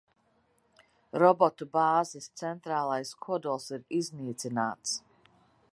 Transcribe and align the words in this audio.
Robotu 1.23 1.67
bāzes 1.77 2.27
centrālais 2.43 3.13
kodols 3.27 3.69
ir 3.79 3.85
iznīcināts. 4.01 4.97